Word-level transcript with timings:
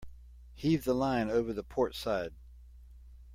Heave 0.55 0.83
the 0.83 0.95
line 0.95 1.29
over 1.29 1.53
the 1.53 1.61
port 1.61 1.93
side. 1.93 2.33